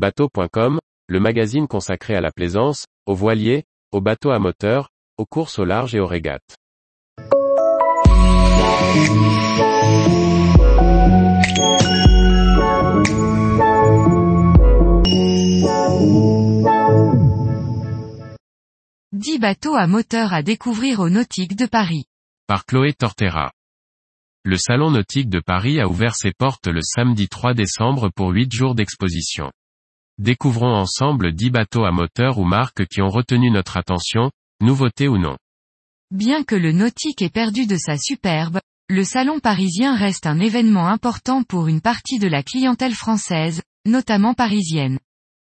Bateau.com, 0.00 0.78
le 1.08 1.20
magazine 1.20 1.68
consacré 1.68 2.14
à 2.14 2.22
la 2.22 2.32
plaisance, 2.32 2.86
aux 3.04 3.14
voiliers, 3.14 3.64
aux 3.92 4.00
bateaux 4.00 4.30
à 4.30 4.38
moteur, 4.38 4.88
aux 5.18 5.26
courses 5.26 5.58
au 5.58 5.66
large 5.66 5.94
et 5.94 6.00
aux 6.00 6.06
régates. 6.06 6.56
Dix 19.12 19.38
bateaux 19.38 19.74
à 19.74 19.86
moteur 19.86 20.32
à 20.32 20.42
découvrir 20.42 21.00
au 21.00 21.10
Nautique 21.10 21.56
de 21.56 21.66
Paris. 21.66 22.06
Par 22.46 22.64
Chloé 22.64 22.94
Tortera. 22.94 23.52
Le 24.44 24.56
Salon 24.56 24.92
Nautique 24.92 25.28
de 25.28 25.40
Paris 25.40 25.78
a 25.78 25.88
ouvert 25.88 26.14
ses 26.16 26.32
portes 26.32 26.68
le 26.68 26.80
samedi 26.80 27.28
3 27.28 27.52
décembre 27.52 28.08
pour 28.08 28.30
8 28.30 28.50
jours 28.50 28.74
d'exposition. 28.74 29.50
Découvrons 30.20 30.74
ensemble 30.74 31.32
10 31.32 31.48
bateaux 31.48 31.86
à 31.86 31.92
moteur 31.92 32.36
ou 32.36 32.44
marques 32.44 32.86
qui 32.88 33.00
ont 33.00 33.08
retenu 33.08 33.50
notre 33.50 33.78
attention, 33.78 34.30
nouveautés 34.60 35.08
ou 35.08 35.16
non. 35.16 35.38
Bien 36.10 36.44
que 36.44 36.54
le 36.54 36.72
nautique 36.72 37.22
ait 37.22 37.30
perdu 37.30 37.64
de 37.66 37.78
sa 37.78 37.96
superbe, 37.96 38.60
le 38.90 39.02
salon 39.02 39.40
parisien 39.40 39.96
reste 39.96 40.26
un 40.26 40.38
événement 40.38 40.88
important 40.88 41.42
pour 41.42 41.68
une 41.68 41.80
partie 41.80 42.18
de 42.18 42.28
la 42.28 42.42
clientèle 42.42 42.92
française, 42.92 43.62
notamment 43.86 44.34
parisienne. 44.34 44.98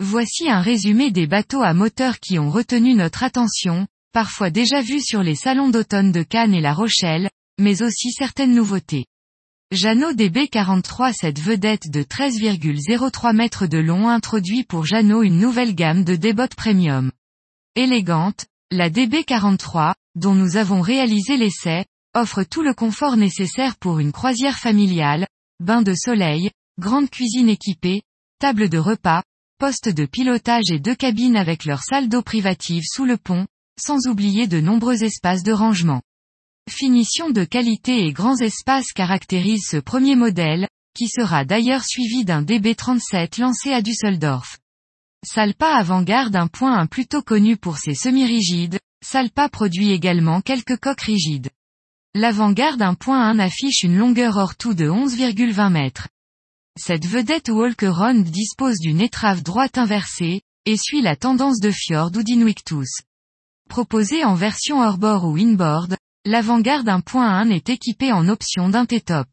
Voici 0.00 0.48
un 0.48 0.62
résumé 0.62 1.10
des 1.10 1.26
bateaux 1.26 1.60
à 1.60 1.74
moteur 1.74 2.18
qui 2.18 2.38
ont 2.38 2.48
retenu 2.48 2.94
notre 2.94 3.24
attention, 3.24 3.86
parfois 4.14 4.48
déjà 4.48 4.80
vus 4.80 5.02
sur 5.02 5.22
les 5.22 5.34
salons 5.34 5.68
d'automne 5.68 6.12
de 6.12 6.22
Cannes 6.22 6.54
et 6.54 6.62
La 6.62 6.72
Rochelle, 6.72 7.28
mais 7.60 7.82
aussi 7.82 8.10
certaines 8.10 8.54
nouveautés. 8.54 9.04
Jeannot 9.72 10.12
DB43 10.12 11.12
Cette 11.12 11.40
vedette 11.40 11.90
de 11.90 12.04
13,03 12.04 13.34
mètres 13.34 13.66
de 13.66 13.78
long 13.78 14.08
introduit 14.08 14.62
pour 14.62 14.86
Jeannot 14.86 15.24
une 15.24 15.40
nouvelle 15.40 15.74
gamme 15.74 16.04
de 16.04 16.14
débottes 16.14 16.54
premium. 16.54 17.10
Élégante, 17.74 18.46
la 18.70 18.90
DB43, 18.90 19.94
dont 20.14 20.36
nous 20.36 20.56
avons 20.56 20.82
réalisé 20.82 21.36
l'essai, 21.36 21.84
offre 22.14 22.44
tout 22.44 22.62
le 22.62 22.74
confort 22.74 23.16
nécessaire 23.16 23.74
pour 23.74 23.98
une 23.98 24.12
croisière 24.12 24.56
familiale, 24.56 25.26
bain 25.58 25.82
de 25.82 25.94
soleil, 25.94 26.52
grande 26.78 27.10
cuisine 27.10 27.48
équipée, 27.48 28.02
table 28.38 28.68
de 28.68 28.78
repas, 28.78 29.24
poste 29.58 29.88
de 29.88 30.06
pilotage 30.06 30.70
et 30.70 30.78
deux 30.78 30.94
cabines 30.94 31.36
avec 31.36 31.64
leur 31.64 31.82
salle 31.82 32.08
d'eau 32.08 32.22
privative 32.22 32.84
sous 32.86 33.04
le 33.04 33.16
pont, 33.16 33.48
sans 33.80 34.06
oublier 34.06 34.46
de 34.46 34.60
nombreux 34.60 35.02
espaces 35.02 35.42
de 35.42 35.52
rangement. 35.52 36.02
Finition 36.68 37.30
de 37.30 37.44
qualité 37.44 38.06
et 38.06 38.12
grands 38.12 38.36
espaces 38.36 38.92
caractérisent 38.92 39.68
ce 39.70 39.76
premier 39.76 40.16
modèle, 40.16 40.68
qui 40.94 41.08
sera 41.08 41.44
d'ailleurs 41.44 41.84
suivi 41.84 42.24
d'un 42.24 42.42
DB37 42.42 43.40
lancé 43.40 43.72
à 43.72 43.82
Düsseldorf. 43.82 44.58
Salpa 45.24 45.74
avant-garde 45.74 46.36
un 46.36 46.48
point 46.48 46.76
un 46.76 46.86
plutôt 46.86 47.22
connu 47.22 47.56
pour 47.56 47.78
ses 47.78 47.94
semi-rigides, 47.94 48.78
Salpa 49.02 49.48
produit 49.48 49.92
également 49.92 50.40
quelques 50.40 50.76
coques 50.76 51.02
rigides. 51.02 51.50
L'avant-garde 52.14 52.82
un 52.82 52.94
point 52.94 53.28
1 53.30 53.38
affiche 53.38 53.82
une 53.82 53.96
longueur 53.96 54.36
hors 54.36 54.56
tout 54.56 54.74
de 54.74 54.86
11,20 54.86 55.70
mètres. 55.70 56.08
Cette 56.78 57.06
vedette 57.06 57.48
Walkeron 57.48 58.20
dispose 58.20 58.78
d'une 58.78 59.00
étrave 59.00 59.42
droite 59.42 59.78
inversée, 59.78 60.42
et 60.64 60.76
suit 60.76 61.00
la 61.00 61.14
tendance 61.14 61.60
de 61.60 61.70
Fjord 61.70 62.10
ou 62.16 62.22
d'Invictus. 62.22 63.00
Proposée 63.68 64.24
en 64.24 64.34
version 64.34 64.80
hors-bord 64.80 65.24
ou 65.24 65.36
inboard, 65.36 65.96
l'avant-garde 66.26 66.88
1.1 66.88 67.52
est 67.52 67.70
équipée 67.70 68.10
en 68.10 68.28
option 68.28 68.68
d'un 68.68 68.84
T-top. 68.84 69.28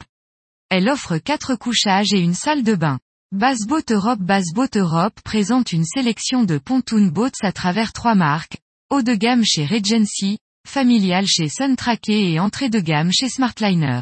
Elle 0.70 0.88
offre 0.90 1.18
quatre 1.18 1.56
couchages 1.56 2.14
et 2.14 2.20
une 2.20 2.36
salle 2.36 2.62
de 2.62 2.76
bain. 2.76 3.00
Bassboat 3.32 3.82
Europe 3.90 4.20
Bassboat 4.20 4.70
Europe 4.76 5.20
présente 5.24 5.74
une 5.74 5.86
sélection 5.86 6.44
de 6.44 6.60
pontoon 6.60 7.08
boats 7.08 7.32
à 7.42 7.52
travers 7.52 7.94
trois 7.94 8.14
marques, 8.14 8.60
haut 8.92 9.02
de 9.02 9.16
gamme 9.16 9.44
chez 9.44 9.66
Regency, 9.66 10.38
familial 10.68 11.26
chez 11.26 11.50
Suntracker 11.50 12.32
et 12.32 12.40
entrée 12.40 12.70
de 12.70 12.80
gamme 12.80 13.12
chez 13.12 13.28
Smartliner. 13.28 14.02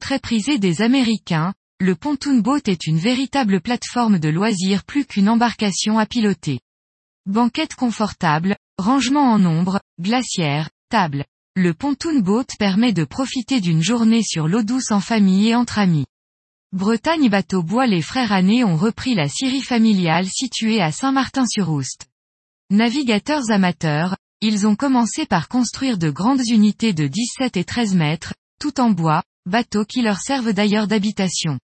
Très 0.00 0.18
prisé 0.18 0.58
des 0.58 0.80
Américains, 0.80 1.52
le 1.80 1.94
pontoon 1.96 2.38
boat 2.38 2.62
est 2.66 2.86
une 2.86 2.98
véritable 2.98 3.60
plateforme 3.60 4.18
de 4.18 4.30
loisirs 4.30 4.84
plus 4.84 5.04
qu'une 5.04 5.28
embarcation 5.28 5.98
à 5.98 6.06
piloter. 6.06 6.60
Banquette 7.26 7.74
confortable, 7.74 8.56
rangement 8.78 9.32
en 9.32 9.44
ombre, 9.44 9.80
glacière, 10.00 10.70
table. 10.88 11.26
Le 11.58 11.72
pontoon 11.72 12.20
boat 12.20 12.44
permet 12.58 12.92
de 12.92 13.04
profiter 13.04 13.62
d'une 13.62 13.82
journée 13.82 14.22
sur 14.22 14.46
l'eau 14.46 14.62
douce 14.62 14.90
en 14.90 15.00
famille 15.00 15.48
et 15.48 15.54
entre 15.54 15.78
amis. 15.78 16.04
Bretagne 16.72 17.30
Bateau 17.30 17.62
Bois 17.62 17.86
Les 17.86 18.02
frères 18.02 18.32
Annés 18.32 18.62
ont 18.62 18.76
repris 18.76 19.14
la 19.14 19.26
scierie 19.26 19.62
familiale 19.62 20.26
située 20.28 20.82
à 20.82 20.92
Saint-Martin-sur-Oust. 20.92 22.08
Navigateurs 22.68 23.50
amateurs, 23.50 24.18
ils 24.42 24.66
ont 24.66 24.76
commencé 24.76 25.24
par 25.24 25.48
construire 25.48 25.96
de 25.96 26.10
grandes 26.10 26.46
unités 26.46 26.92
de 26.92 27.06
17 27.06 27.56
et 27.56 27.64
13 27.64 27.94
mètres, 27.94 28.34
tout 28.60 28.78
en 28.78 28.90
bois, 28.90 29.22
bateaux 29.46 29.86
qui 29.86 30.02
leur 30.02 30.18
servent 30.18 30.52
d'ailleurs 30.52 30.88
d'habitation. 30.88 31.58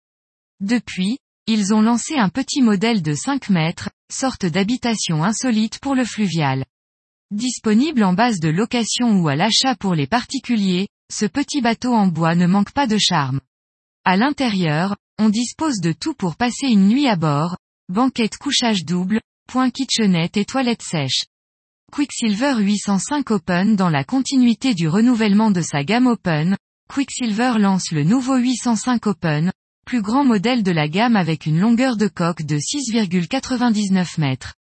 Depuis, 0.62 1.18
ils 1.47 1.74
ont 1.74 1.81
lancé 1.81 2.16
un 2.16 2.30
petit 2.30 2.62
modèle 2.62 3.01
de 3.01 3.13
5 3.13 3.50
mètres, 3.50 3.90
sorte 4.09 4.46
d'habitation 4.46 5.25
insolite 5.25 5.80
pour 5.80 5.96
le 5.96 6.06
fluvial. 6.06 6.63
Disponible 7.31 8.03
en 8.03 8.12
base 8.12 8.42
de 8.42 8.50
location 8.50 9.22
ou 9.22 9.30
à 9.30 9.38
l'achat 9.38 9.74
pour 9.75 9.96
les 9.96 10.06
particuliers, 10.06 10.90
ce 11.09 11.25
petit 11.25 11.62
bateau 11.62 11.94
en 11.94 12.08
bois 12.08 12.36
ne 12.36 12.46
manque 12.46 12.74
pas 12.74 12.88
de 12.88 12.97
charme. 12.97 13.40
À 14.03 14.18
l'intérieur, 14.18 14.97
on 15.18 15.30
dispose 15.30 15.80
de 15.80 15.94
tout 15.94 16.14
pour 16.14 16.36
passer 16.36 16.68
une 16.68 16.90
nuit 16.90 17.08
à 17.08 17.16
bord, 17.16 17.56
banquette 17.88 18.36
couchage 18.36 18.84
double, 18.84 19.22
point 19.47 19.69
kitchenette 19.69 20.36
et 20.36 20.44
toilette 20.44 20.81
sèche. 20.81 21.24
Quicksilver 21.94 22.56
805 22.59 23.31
Open 23.31 23.78
dans 23.78 23.90
la 23.90 24.03
continuité 24.03 24.74
du 24.74 24.90
renouvellement 24.90 25.52
de 25.52 25.62
sa 25.62 25.86
gamme 25.86 26.08
Open, 26.08 26.58
Quicksilver 26.90 27.53
lance 27.59 27.92
le 27.94 28.03
nouveau 28.03 28.36
805 28.36 29.08
Open, 29.08 29.53
plus 29.86 30.02
grand 30.02 30.25
modèle 30.25 30.63
de 30.63 30.72
la 30.74 30.90
gamme 30.90 31.16
avec 31.16 31.46
une 31.46 31.62
longueur 31.62 31.96
de 31.96 32.09
coque 32.09 32.44
de 32.44 32.58
6,99 32.58 34.19
mètres. 34.19 34.56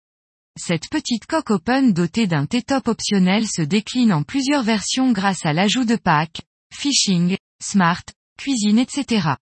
Cette 0.59 0.89
petite 0.89 1.27
coque 1.27 1.51
open 1.51 1.93
dotée 1.93 2.27
d'un 2.27 2.47
T-top 2.47 2.89
optionnel 2.89 3.47
se 3.47 3.61
décline 3.61 4.13
en 4.13 4.23
plusieurs 4.23 4.63
versions 4.63 5.13
grâce 5.13 5.45
à 5.45 5.53
l'ajout 5.53 5.85
de 5.85 5.97
packs, 5.97 6.41
fishing, 6.75 7.37
smart, 7.63 8.03
cuisine 8.39 8.79
etc. 8.79 9.35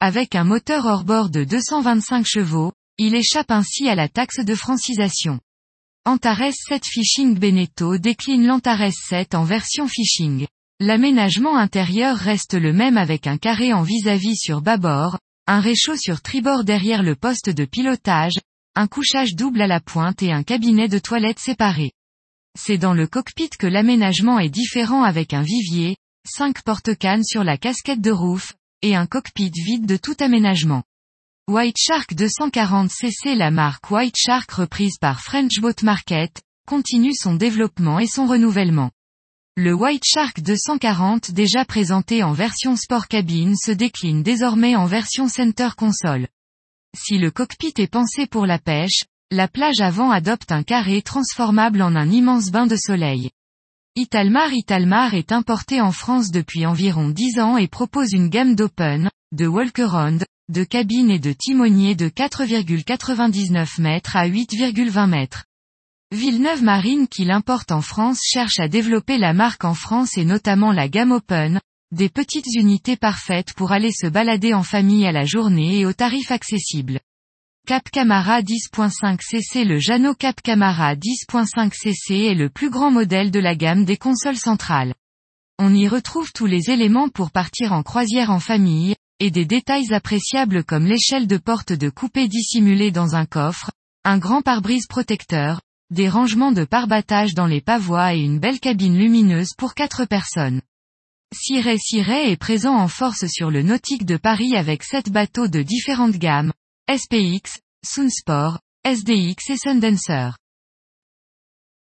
Avec 0.00 0.36
un 0.36 0.44
moteur 0.44 0.86
hors-bord 0.86 1.30
de 1.30 1.42
225 1.42 2.24
chevaux, 2.24 2.72
il 2.98 3.16
échappe 3.16 3.50
ainsi 3.50 3.88
à 3.88 3.96
la 3.96 4.08
taxe 4.08 4.44
de 4.44 4.54
francisation. 4.54 5.40
Antares 6.04 6.52
7 6.52 6.84
Fishing 6.86 7.36
Beneteau 7.36 7.98
décline 7.98 8.46
l'Antares 8.46 8.92
7 8.92 9.34
en 9.34 9.42
version 9.42 9.88
fishing. 9.88 10.46
L'aménagement 10.78 11.56
intérieur 11.56 12.16
reste 12.16 12.54
le 12.54 12.72
même 12.72 12.96
avec 12.96 13.26
un 13.26 13.38
carré 13.38 13.72
en 13.72 13.82
vis-à-vis 13.82 14.34
-vis 14.34 14.40
sur 14.40 14.60
bâbord, 14.60 15.18
un 15.48 15.60
réchaud 15.60 15.96
sur 15.96 16.20
tribord 16.20 16.62
derrière 16.62 17.02
le 17.02 17.16
poste 17.16 17.50
de 17.50 17.64
pilotage, 17.64 18.34
un 18.76 18.88
couchage 18.88 19.36
double 19.36 19.62
à 19.62 19.66
la 19.68 19.80
pointe 19.80 20.22
et 20.22 20.32
un 20.32 20.42
cabinet 20.42 20.88
de 20.88 20.98
toilette 20.98 21.38
séparé. 21.38 21.92
C'est 22.58 22.78
dans 22.78 22.92
le 22.92 23.06
cockpit 23.06 23.50
que 23.50 23.66
l'aménagement 23.66 24.38
est 24.40 24.48
différent 24.48 25.04
avec 25.04 25.32
un 25.32 25.42
vivier, 25.42 25.96
5 26.26 26.62
porte-cannes 26.62 27.24
sur 27.24 27.44
la 27.44 27.56
casquette 27.56 28.00
de 28.00 28.10
roof, 28.10 28.54
et 28.82 28.96
un 28.96 29.06
cockpit 29.06 29.52
vide 29.54 29.86
de 29.86 29.96
tout 29.96 30.16
aménagement. 30.18 30.82
White 31.46 31.76
Shark 31.78 32.14
240cc 32.14 33.36
La 33.36 33.50
marque 33.50 33.90
White 33.90 34.16
Shark 34.16 34.50
reprise 34.50 34.98
par 35.00 35.20
French 35.20 35.60
Boat 35.60 35.82
Market, 35.82 36.42
continue 36.66 37.14
son 37.14 37.34
développement 37.34 37.98
et 37.98 38.06
son 38.06 38.26
renouvellement. 38.26 38.90
Le 39.56 39.72
White 39.72 40.04
Shark 40.04 40.40
240 40.40 41.30
déjà 41.30 41.64
présenté 41.64 42.24
en 42.24 42.32
version 42.32 42.74
sport 42.74 43.06
cabine 43.06 43.54
se 43.56 43.70
décline 43.70 44.24
désormais 44.24 44.74
en 44.74 44.86
version 44.86 45.28
center 45.28 45.68
console. 45.76 46.26
Si 46.96 47.18
le 47.18 47.32
cockpit 47.32 47.74
est 47.78 47.90
pensé 47.90 48.26
pour 48.28 48.46
la 48.46 48.60
pêche, 48.60 49.02
la 49.32 49.48
plage 49.48 49.80
avant 49.80 50.12
adopte 50.12 50.52
un 50.52 50.62
carré 50.62 51.02
transformable 51.02 51.82
en 51.82 51.96
un 51.96 52.08
immense 52.08 52.52
bain 52.52 52.68
de 52.68 52.76
soleil. 52.76 53.30
Italmar 53.96 54.52
Italmar 54.52 55.14
est 55.14 55.32
importé 55.32 55.80
en 55.80 55.90
France 55.90 56.30
depuis 56.30 56.66
environ 56.66 57.08
10 57.08 57.40
ans 57.40 57.56
et 57.56 57.66
propose 57.66 58.12
une 58.12 58.28
gamme 58.28 58.54
d'open, 58.54 59.10
de 59.32 59.46
walk-around, 59.46 60.24
de 60.48 60.64
cabine 60.64 61.10
et 61.10 61.18
de 61.18 61.32
timonier 61.32 61.96
de 61.96 62.08
4,99 62.08 63.80
mètres 63.80 64.16
à 64.16 64.28
8,20 64.28 65.08
mètres. 65.08 65.44
Villeneuve 66.12 66.62
Marine 66.62 67.08
qui 67.08 67.24
l'importe 67.24 67.72
en 67.72 67.80
France 67.80 68.20
cherche 68.22 68.60
à 68.60 68.68
développer 68.68 69.18
la 69.18 69.32
marque 69.32 69.64
en 69.64 69.74
France 69.74 70.16
et 70.16 70.24
notamment 70.24 70.70
la 70.70 70.88
gamme 70.88 71.10
Open, 71.10 71.60
des 71.94 72.08
petites 72.08 72.52
unités 72.56 72.96
parfaites 72.96 73.54
pour 73.54 73.70
aller 73.70 73.92
se 73.92 74.08
balader 74.08 74.52
en 74.52 74.64
famille 74.64 75.06
à 75.06 75.12
la 75.12 75.24
journée 75.24 75.78
et 75.78 75.86
au 75.86 75.92
tarif 75.92 76.32
accessible. 76.32 76.98
Cap 77.68 77.88
Camara 77.88 78.42
10.5 78.42 79.20
cc 79.22 79.64
Le 79.64 79.78
Jano 79.78 80.12
Cap 80.14 80.42
Camara 80.42 80.96
10.5 80.96 81.72
cc 81.72 82.26
est 82.26 82.34
le 82.34 82.50
plus 82.50 82.68
grand 82.68 82.90
modèle 82.90 83.30
de 83.30 83.38
la 83.38 83.54
gamme 83.54 83.84
des 83.84 83.96
consoles 83.96 84.36
centrales. 84.36 84.94
On 85.60 85.72
y 85.72 85.86
retrouve 85.86 86.32
tous 86.32 86.46
les 86.46 86.70
éléments 86.70 87.08
pour 87.08 87.30
partir 87.30 87.72
en 87.72 87.84
croisière 87.84 88.30
en 88.30 88.40
famille, 88.40 88.96
et 89.20 89.30
des 89.30 89.44
détails 89.44 89.94
appréciables 89.94 90.64
comme 90.64 90.86
l'échelle 90.86 91.28
de 91.28 91.36
porte 91.36 91.72
de 91.72 91.90
coupé 91.90 92.26
dissimulée 92.26 92.90
dans 92.90 93.14
un 93.14 93.24
coffre, 93.24 93.70
un 94.04 94.18
grand 94.18 94.42
pare-brise 94.42 94.88
protecteur, 94.88 95.60
des 95.90 96.08
rangements 96.08 96.52
de 96.52 96.64
pare-battage 96.64 97.34
dans 97.34 97.46
les 97.46 97.60
pavois 97.60 98.14
et 98.14 98.20
une 98.20 98.40
belle 98.40 98.58
cabine 98.58 98.98
lumineuse 98.98 99.54
pour 99.56 99.74
quatre 99.74 100.06
personnes. 100.06 100.60
Siret 101.34 101.78
Siret 101.78 102.30
est 102.30 102.36
présent 102.36 102.76
en 102.76 102.86
force 102.86 103.26
sur 103.26 103.50
le 103.50 103.62
nautique 103.62 104.06
de 104.06 104.16
Paris 104.16 104.54
avec 104.54 104.84
sept 104.84 105.10
bateaux 105.10 105.48
de 105.48 105.62
différentes 105.62 106.16
gammes, 106.16 106.52
SPX, 106.88 107.60
Sunsport, 107.84 108.60
SDX 108.84 109.50
et 109.50 109.56
Sundancer. 109.56 110.30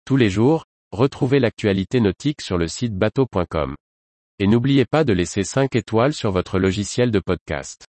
Tous 0.04 0.16
les 0.16 0.30
jours, 0.30 0.66
retrouvez 0.92 1.40
l'actualité 1.40 2.00
nautique 2.00 2.42
sur 2.42 2.58
le 2.58 2.68
site 2.68 2.94
bateau.com. 2.94 3.74
Et 4.38 4.46
n'oubliez 4.46 4.84
pas 4.84 5.02
de 5.02 5.12
laisser 5.12 5.42
5 5.42 5.74
étoiles 5.74 6.14
sur 6.14 6.30
votre 6.30 6.60
logiciel 6.60 7.10
de 7.10 7.18
podcast. 7.18 7.86